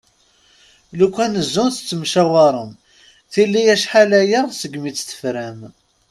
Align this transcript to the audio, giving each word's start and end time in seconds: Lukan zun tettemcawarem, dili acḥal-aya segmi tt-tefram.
Lukan 0.97 1.33
zun 1.51 1.69
tettemcawarem, 1.75 2.71
dili 3.31 3.61
acḥal-aya 3.73 4.41
segmi 4.59 4.91
tt-tefram. 4.91 5.59